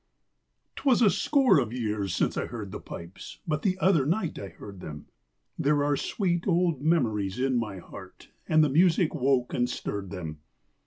'Twas 0.77 1.03
a 1.03 1.11
score 1.11 1.59
of 1.59 1.71
years 1.71 2.15
since 2.15 2.35
I'd 2.35 2.47
heard 2.47 2.71
the 2.71 2.79
pipes, 2.79 3.37
But 3.47 3.61
the 3.61 3.77
other 3.77 4.03
night 4.03 4.39
I 4.39 4.47
heard 4.47 4.79
them; 4.79 5.05
There 5.59 5.83
are 5.83 5.95
sweet 5.95 6.47
old 6.47 6.81
memories 6.81 7.37
in 7.37 7.55
my 7.55 7.77
heart, 7.77 8.29
And 8.49 8.63
the 8.63 8.69
music 8.69 9.13
woke 9.13 9.53
and 9.53 9.69
stirred 9.69 10.09
them. 10.09 10.39